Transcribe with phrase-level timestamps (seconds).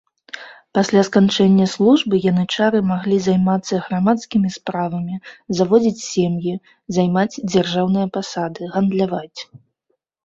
[0.77, 5.15] Пасля сканчэння службы янычары маглі займацца грамадскімі справамі,
[5.59, 6.53] заводзіць сем'і,
[6.99, 9.39] займаць дзяржаўныя пасады, гандляваць.